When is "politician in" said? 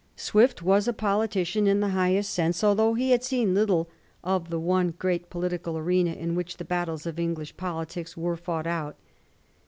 0.93-1.79